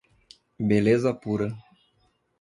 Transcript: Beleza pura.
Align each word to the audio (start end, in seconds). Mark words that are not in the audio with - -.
Beleza 0.59 1.13
pura. 1.21 1.55